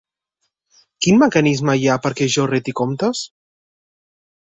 [1.07, 3.25] Quin mecanisme hi ha perquè jo reti comptes?